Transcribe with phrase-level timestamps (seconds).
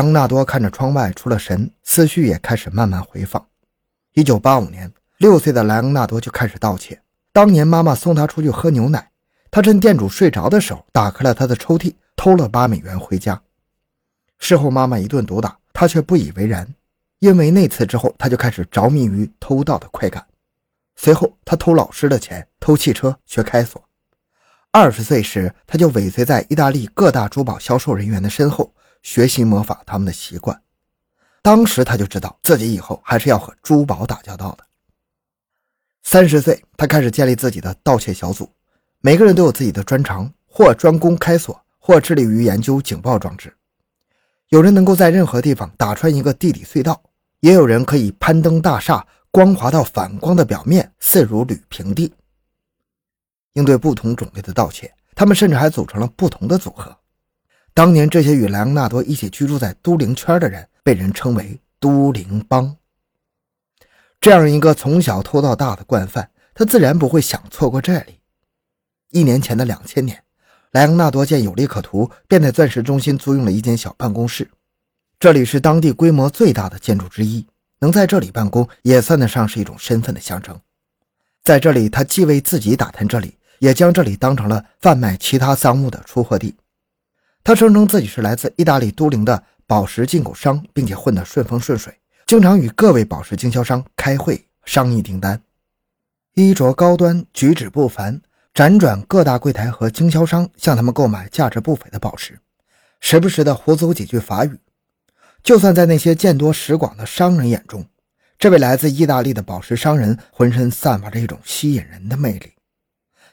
[0.00, 3.46] 莱昂纳多看着窗外出了神，思绪也开始慢慢回放。
[4.14, 6.98] 一九八五年，六岁的莱昂纳多就开始盗窃。
[7.34, 9.10] 当年妈妈送他出去喝牛奶，
[9.50, 13.38] 他趁店主睡着的时候打开了他的抽屉，偷了八美元回家。
[14.38, 16.66] 事后妈妈一顿毒打，他却不以为然，
[17.18, 20.24] 因为那次之后他就开始着迷于偷盗的快感。
[20.96, 23.84] 随后他偷老师的钱，偷汽车，学开锁。
[24.70, 28.72] 二十岁时，他就尾随在意大利各大珠宝销售人员的身后。
[29.02, 30.60] 学习模仿他们的习惯，
[31.42, 34.64] 当时他就知道自己以后还是要和珠宝打交道的。
[36.02, 38.50] 三十岁，他开始建立自己的盗窃小组，
[39.00, 43.54] 每个人都有自己的专长，或专攻开锁，或致力于研究警报装置。
[44.48, 47.00] 有人能够在任何地方打穿一个地底隧道，
[47.40, 52.12] 也有人可以攀登大厦，光滑到反光的表面似如履平地。
[53.52, 56.96] 应对不同种类的盗窃，他们甚至还组成了不同的组合。
[57.80, 62.76] 当年，这些与莱昂纳多一起居住在都灵圈的人，被人称为“都灵帮”。
[64.20, 68.20] 这样一个从小偷到大的惯犯，他自然不会想错过这里。
[69.12, 70.22] 一年前的两千年，
[70.72, 74.50] 莱昂纳多见有利可图，便在钻石中心租用了一间小办公室。
[75.18, 77.46] 这里是当地规模最大的建筑之一，
[77.78, 80.60] 能在这里办公，也算得上是一种身份的象征。
[81.42, 86.54] 在这里，他既为自己打探这里，也将这里当成了贩卖其他赃物的出货地。
[87.50, 91.92] 他声称自己是来自意大利都灵的宝石进口商，并且混得顺风顺水，
[92.24, 95.42] 经常与各位宝石经销商开会商议订单。
[96.34, 98.22] 衣着高端，举止不凡，
[98.54, 102.38] 辗转各大柜台和经销商，向他们购买价值不菲的宝石，
[103.00, 104.56] 时不时的胡诌几句法语。
[105.42, 107.84] 就算在那些见多识广的商人眼中，
[108.38, 112.52] 这位来自意大利的宝石商人浑身散发着一种吸引人的魅力。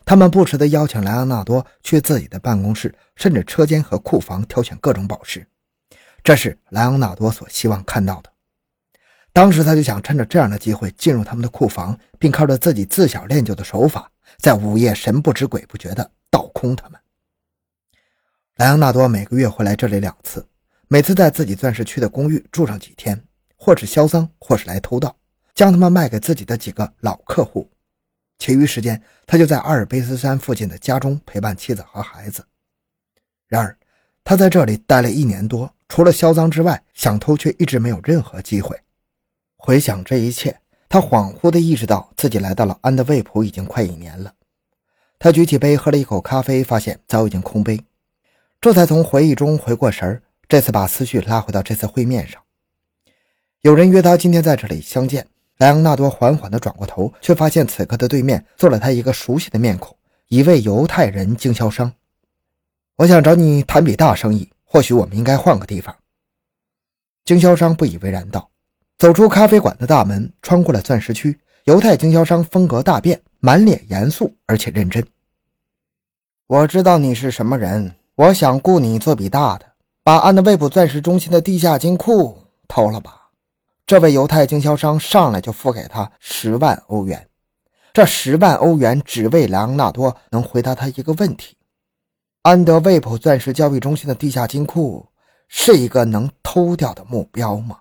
[0.07, 5.45] 他们不时地邀请莱昂纳多去自己的办公室，甚至车间和库房挑选各种宝石，
[6.23, 8.31] 这是莱昂纳多所希望看到的。
[9.33, 16.97] 当时他就想趁着这样的机会进入他们的库房，并靠着自己自小练就的手法，在午夜神不知鬼不觉地盗空他们。
[18.55, 20.47] 莱昂纳多每个月会来这里两次，
[20.87, 23.21] 每次在自己钻石区的公寓住上几天，
[23.57, 25.13] 或是销赃，或是来偷盗，
[25.53, 27.69] 将他们卖给自己的几个老客户。
[28.39, 32.45] 其余时间，他就在阿尔卑斯山附近的家中陪伴妻子和孩子。
[33.47, 33.77] 然而，
[34.23, 38.79] 他在这里待了一年多，除了销赃之外，想偷却一直没有任何机会。
[39.55, 44.33] 回想这一切，他恍惚地意识到自己来到了安德卫普已经快一年了。
[45.17, 47.83] 他举起杯喝了一口咖啡，发现早已经空杯，
[48.61, 50.21] 这才从回忆中回过神儿。
[50.47, 52.41] 这次把思绪拉回到这次会面上，
[53.61, 55.27] 有人约他今天在这里相见。
[55.57, 59.95] 莱昂纳多缓缓地转过头，却发现此刻的对面坐了他一个熟悉的面孔，
[60.27, 61.91] 一位犹太人经销商。
[62.95, 65.95] 我想找你谈笔大生意，或许我们应该换个地方。
[67.25, 68.49] 经销商不以为然道。
[68.99, 75.05] 走出咖啡馆的大门，穿过了钻石区，犹太经销商风格大变，满脸严肃而且认真。
[76.47, 79.65] 我知道你是什么人，我想雇你做笔大的，
[80.03, 83.16] 把安德卫普钻石中心的地下金库偷了吧。
[83.87, 87.29] 这位犹太经销商上来就付给他十万欧元，
[87.93, 91.55] 这十万欧元只为莱昂纳多能回答他一个问题：
[92.41, 95.07] 安德卫普钻石交易中心的地下金库
[95.47, 97.79] 是一个能偷掉的目标吗？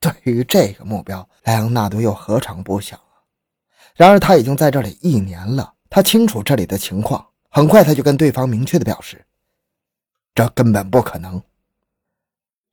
[0.00, 3.20] 对于这个目标，莱昂纳多又何尝不想啊？
[3.94, 7.26] 然而他已经在这里一年了，他清楚这里的情况。
[7.50, 9.22] 很快他就跟对方明确的表示，
[10.34, 11.42] 这根本不可能。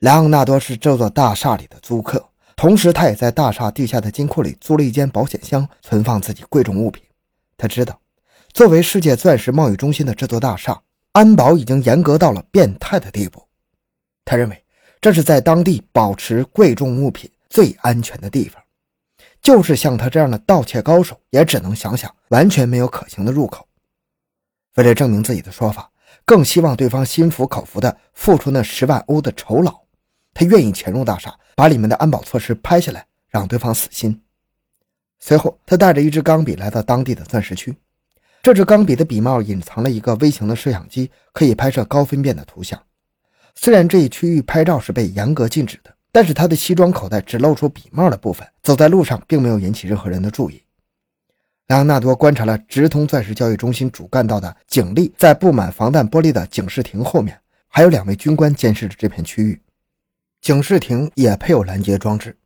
[0.06, 2.24] 莱昂纳多是这座大厦里的租客，
[2.56, 7.04] 同时他也在大厦地下的金库里租了一间保险箱，存放自己贵重物品。
[7.58, 8.00] 他知道，
[8.54, 10.80] 作为世界钻石贸易中心的这座大厦，
[11.14, 13.44] 安保已经严格到了变态的地步。
[14.24, 14.64] 他认为，
[15.02, 18.62] 这是在当地保持贵重物品最安全的地方。
[19.42, 23.68] 就是像他这样的盗窃高手，也只能想想完全没有可行的入口。
[24.76, 25.90] 为了证明自己的说法，
[26.26, 29.84] 更希望对方心服口服地付出那十万欧的酬劳。
[30.36, 34.22] 他愿意潜入大厦，把里面的安保措施拍下来，让对方死心。
[35.18, 37.74] 随后，他带着一支钢笔来到当地的钻石区。
[38.44, 42.80] 这支钢笔的笔帽隐藏了一个微型的摄像机，可以拍摄高分辨的图像。
[43.56, 50.62] 虽然这一区域拍照是被严格禁止的，但是他的西装口袋只露出笔帽的部分，走在路上并没有引起任何人的注意。
[51.68, 57.40] 莱昂纳多观察了直通钻石交易中心主干道的警力，在布满防弹玻璃的警示亭后面，
[57.70, 59.60] 还有两位军官监视着这片区域。
[60.46, 62.38] 警示亭也配有拦截装置，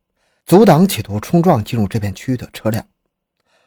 [0.45, 2.87] 阻挡企图冲撞进入这片区域的车辆。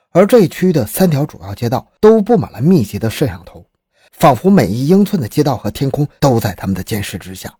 [0.08, 3.66] 而这一区域的三条主要街道都布满了密集的摄像头，
[4.10, 7.54] 仿佛每一英寸的街道和天空都在他们的监视之下。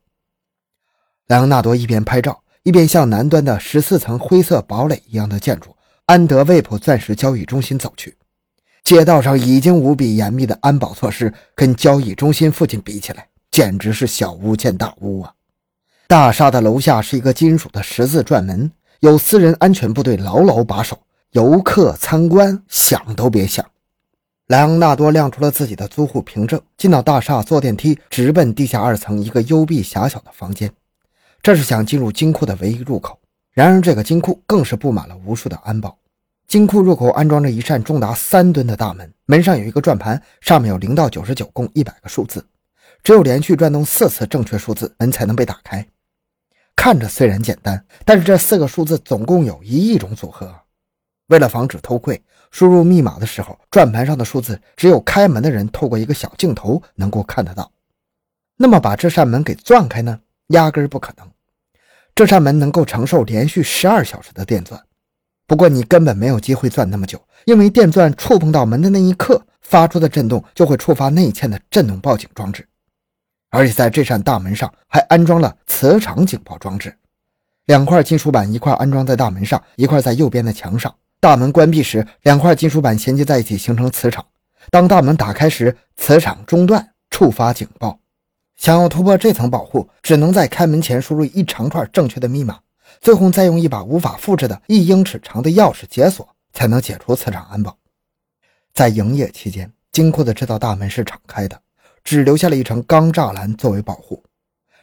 [1.26, 5.76] 莱昂纳多一边拍照，一边向南端的十四层灰色堡垒一样的建筑——
[6.08, 8.16] 安德卫普钻石交易中心走去。
[8.82, 15.34] 街道上已经无比严密的安保措施，跟交易中心附近比起来，简直是小巫见大巫啊！
[16.12, 18.70] 大厦的楼下是一个金属的十字转门，
[19.00, 20.98] 有私人安全部队牢牢把守，
[21.30, 23.64] 游客参观想都别想。
[24.48, 30.70] 莱昂纳多亮出了自己的租户凭证，进到大厦，坐电梯直奔地下二层一个幽闭狭小的房间。
[31.42, 33.18] 这是想进入金库的唯一入口。
[33.54, 35.96] 然而，这个金库更是布满了无数的安保。
[36.46, 42.44] 金库入口安装着一扇重达三吨的大门，门上有一个转盘，上面有零到九十九，共一百个数字。
[43.02, 45.86] 只有连续转动四次正确数字，门才能被打开。
[46.84, 50.52] 看着虽然简单，但是这四个数字总共有一亿种组合。
[51.28, 52.20] 为了防止偷窥，
[52.50, 57.70] 输入密码的时候，转盘上的数字只有开门的人透过一个小镜头能够看得到。
[58.56, 60.18] 那么把这扇门给钻开呢？
[60.48, 61.30] 压根不可能。
[62.16, 64.82] 这扇门能够承受连续十二小时的电钻，
[65.46, 72.66] 不过你根本没有机会钻那么久，因为电钻触碰到门的那一刻发出的震动就会触发内嵌的震动报警装置，
[73.52, 76.96] 而且在这扇大门上还安装了磁场警报装置。
[77.66, 80.92] 两块金属板，一块安装在大门上，一块在右边的墙上。
[81.20, 84.24] 大门关闭时，两块金属板衔接在一起形成磁场。
[84.70, 88.00] 当大门打开时，磁场中断，触发警报。
[88.56, 92.58] 想要突破这层保护，只能在开门前输入一长串正确的密码，
[93.00, 97.76] 最后再用一把无法复制的一英尺长的钥匙解锁，才能解除磁场安保。
[98.72, 101.60] 在营业期间，金库的这道大门是敞开的，
[102.04, 104.22] 只留下了一层钢栅栏作为保护。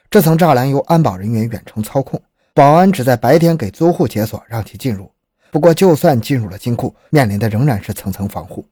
[0.10, 2.22] 这层栅栏由安保人员远程操控，
[2.54, 5.12] 保安只在白天给租户解锁，让其进入。
[5.52, 8.66] 不过，就算进入了金库，面临的仍然是层层防护。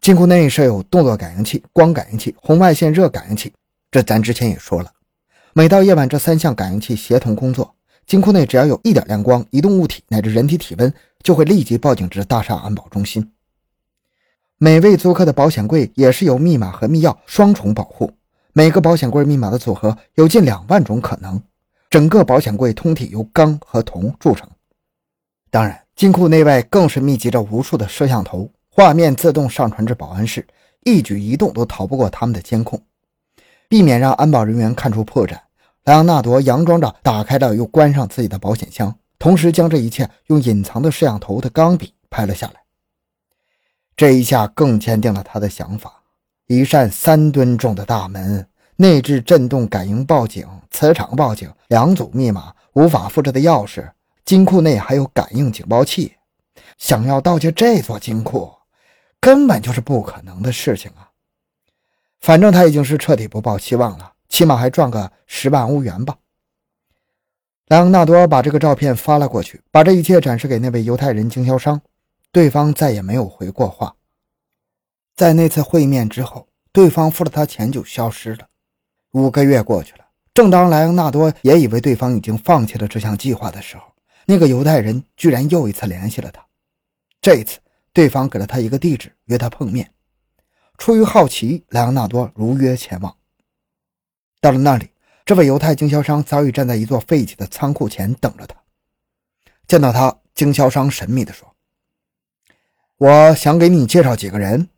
[0.00, 3.52] 金库内设有动作感应器、光感应器、红外线热感应器。
[3.90, 4.90] 这咱之前也说了，
[5.54, 7.74] 每到夜晚，这三项感应器协同工作，
[8.06, 10.92] 金库内只要有一点亮光，移动物体乃至人体体温
[11.22, 13.32] 就会立即报警至大厦安保中心。
[14.58, 18.12] 每位租客的保险柜也是由密码和密钥双重保护，
[18.52, 21.40] 每个保险柜密码的组合有近两万种可能。
[21.88, 24.48] 整个保险柜通体由钢和铜铸成。
[25.50, 25.80] 当然。
[25.98, 30.46] 金库内外更是密集着无数的摄像头，画面自动上传至保安室，
[30.84, 32.80] 一举一动都逃不过他们的监控。
[33.68, 35.36] 避免让安保人员看出破绽，
[35.82, 42.67] 莱昂纳多佯装着打开了又关上自己的保险箱，同时将这一切用隐藏的摄像头的钢笔拍了下来。
[43.98, 45.92] 这一下更坚定了他的想法：
[46.46, 48.46] 一扇三吨重的大门，
[48.76, 53.90] 内置震动感应报警、磁场报警，两组密码，无法复制的钥匙。
[54.24, 56.14] 金库内还有感应警报器，
[56.76, 58.48] 想要盗窃这座金库，
[59.18, 61.10] 根本就是不可能的事情啊！
[62.20, 66.16] 反正他已经是彻底不抱希望了，起码还赚个十万欧元吧。
[67.66, 71.80] 莱昂纳多把这个照片发了过去，把这一切展示给那位犹太人经销商，
[72.30, 73.96] 对方再也没有回过话。
[75.16, 78.48] 在那次会面之后，对方付了他钱就消失了。
[79.12, 80.04] 五个月过去了，
[80.34, 83.82] 正当莱昂纳多也以为对方已经放弃了这项计划的时候，
[84.26, 86.46] 那个犹太人居然又一次联系了他，
[87.20, 87.58] 这一次
[87.92, 89.90] 对方给了他一个地址，约他碰面。
[90.76, 93.16] 出于好奇，莱昂纳多如约前往。
[94.40, 94.90] 到了那里，
[95.24, 98.54] 这位犹太经销商早已站在一座废弃的仓库前等着他。
[99.66, 101.52] 见到他，经销商神秘地说
[102.98, 104.68] ：“我想给你介绍几个人。”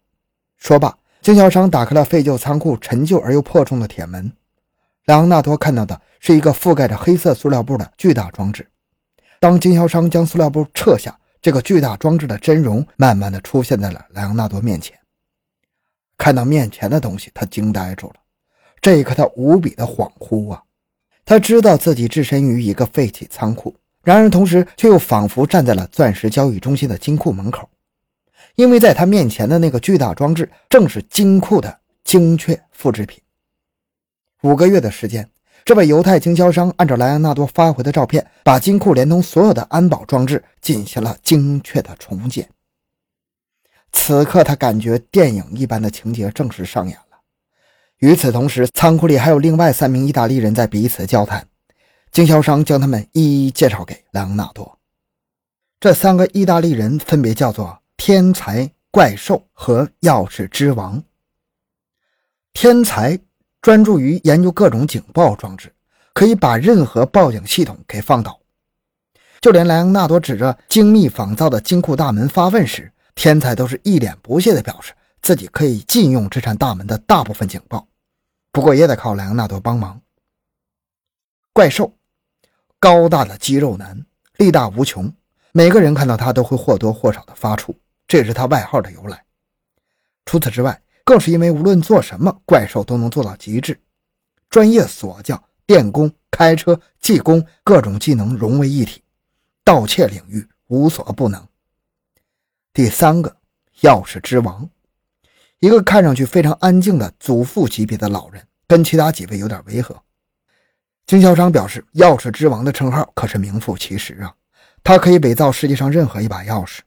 [0.56, 4.30] 说罢，经销商打开了废旧仓库陈旧而又破重的铁门。
[5.06, 8.66] 莱昂纳多看到的是一个覆盖着黑色塑料布的巨大装置。
[9.40, 14.96] 当经销商将塑料布撤下，这个巨大装置的真容慢慢的出现在了莱昂纳多面前。
[16.18, 18.16] 看到面前的东西，他惊呆住了。
[18.82, 20.62] 这一刻，他无比的恍惚啊！
[21.24, 23.74] 他知道自己置身于一个废弃仓库，
[24.04, 27.68] 然而同时却又仿佛站在了钻石交易中心的金库门口，
[28.54, 33.20] 因为在他面前的那个巨大装置正是金库的精确复制品。
[34.42, 35.28] 五个月的时间。
[35.62, 42.48] 这位犹太经销商按照莱昂纳多发回的照片，把金库连同所有的安保装置进行了精确的重建。
[43.92, 47.18] 此刻，他感觉电影一般的情节正式上演了。
[47.98, 51.46] 与此同时，仓库里还有另外三名意大利人在彼此交谈。
[52.10, 54.78] 经销商将他们一一介绍给莱昂纳多。
[55.78, 61.04] 这三个意大利人分别叫做“天才”“怪兽”和“钥匙之王”。
[62.54, 63.20] 天才。
[63.60, 65.70] 专注于研究各种警报装置，
[66.14, 68.40] 可以把任何报警系统给放倒。
[69.42, 77.86] 就连莱昂纳多指着精密仿造的金库大门发问时，天才都是一脸不屑地表示自己可以禁用这扇大门的大部分警报，
[78.50, 80.00] 不过也得靠莱昂纳多帮忙。
[81.52, 81.92] 怪兽
[82.78, 84.06] 高大的肌肉男，
[84.38, 85.12] 力大无穷，
[85.52, 87.74] 每个人看到他都会或多或少的发怵，
[88.10, 89.24] 这是他外号的由来。
[90.24, 93.80] 除此之外，更是因为无论做什么，怪兽都能做到极致，
[94.48, 99.00] 专业锁匠、电工、开车、技工，各种技能融为一体，
[99.62, 101.46] 盗窃领域无所不能。
[102.72, 103.36] 第三个，
[103.82, 104.68] 钥匙之王，
[105.60, 109.96] 一个看上去非常安静的祖父级别的老人，跟其他几位有点违和。
[111.06, 114.34] 经销商表示，钥匙之王的称号可是名副其实啊，
[114.82, 116.80] 他可以伪造世界上任何一把钥匙。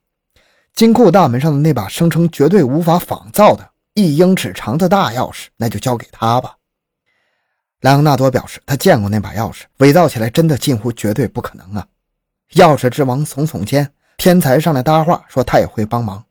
[0.75, 6.57] 金库大门上的那把声称绝对无法仿造的一英尺长的大钥匙，那就交给他吧。
[7.81, 11.85] 莱昂纳多表示，他见过那把钥匙，伪造起来真的近乎绝对不可能啊！
[12.53, 16.25] 钥匙之王耸耸肩，天才上来搭话说他也会帮忙。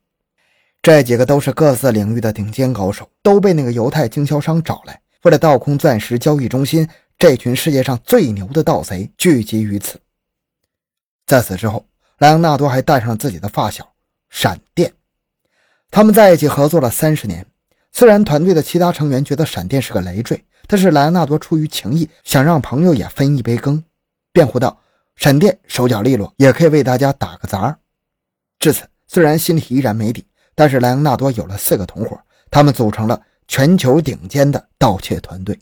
[0.81, 6.85] 这几个都是各自领域的顶尖高手，都被那个犹太经销商找来，为了盗空钻石交易中心，
[7.17, 10.01] 这群世界上最牛的盗贼聚集于此。
[11.25, 11.85] 在此之后，
[12.17, 13.92] 莱昂纳多还带上了自己的发小。
[14.33, 14.91] 闪电，
[15.91, 17.45] 他们在一起合作了三十年。
[17.91, 23.83] 虽然团队的其他成员觉得闪电是个累赘，但是莱昂纳多出于情谊，想让朋友也分一杯羹，
[24.31, 24.81] 辩护道
[25.15, 27.77] ：“闪电手脚利落，也可以为大家打个杂。”
[28.57, 30.25] 至此，虽然心里依然没底，
[30.55, 35.57] 但是莱昂纳多有了四个同伙，他们组成了全球顶尖的盗窃团队。